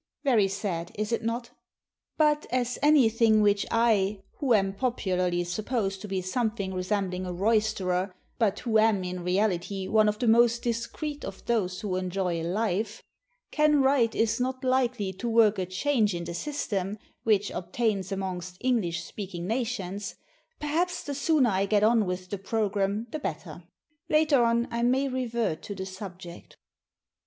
Very 0.23 0.47
sad 0.47 0.91
is 0.95 1.11
it 1.11 1.21
not? 1.21 1.51
But, 2.17 2.47
as 2.49 2.79
anything 2.81 3.39
which 3.39 3.67
I 3.69 4.23
who 4.39 4.55
am 4.55 4.73
popularly 4.73 5.43
supposed 5.43 6.01
to 6.01 6.07
be 6.07 6.23
something 6.23 6.73
resembling 6.73 7.27
a 7.27 7.31
roysterer, 7.31 8.11
but 8.39 8.61
who 8.61 8.79
am 8.79 9.03
in 9.03 9.23
reality 9.23 9.87
one 9.87 10.09
of 10.09 10.17
the 10.17 10.27
most 10.27 10.63
discreet 10.63 11.23
of 11.23 11.45
those 11.45 11.81
who 11.81 11.97
enjoy 11.97 12.41
life 12.41 13.03
can 13.51 13.83
write 13.83 14.15
is 14.15 14.39
not 14.39 14.63
likely 14.63 15.13
to 15.13 15.29
work 15.29 15.59
a 15.59 15.67
change 15.67 16.15
in 16.15 16.23
the 16.23 16.33
system 16.33 16.97
which 17.21 17.51
obtains 17.51 18.11
amongst 18.11 18.57
English 18.59 19.03
speaking 19.03 19.45
nations, 19.45 20.15
perhaps 20.59 21.03
the 21.03 21.13
sooner 21.13 21.51
I 21.51 21.67
get 21.67 21.83
on 21.83 22.07
with 22.07 22.31
the 22.31 22.39
programme 22.39 23.05
the 23.11 23.19
better. 23.19 23.65
Later 24.09 24.41
on 24.43 24.67
I 24.71 24.81
may 24.81 25.07
revert 25.07 25.61
to 25.61 25.75
the 25.75 25.85
subject. 25.85 26.57